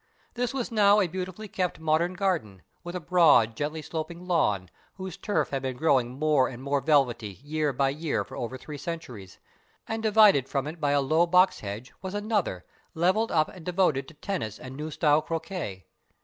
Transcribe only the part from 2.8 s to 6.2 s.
with a broad, gently sloping lawn, whose turf had been growing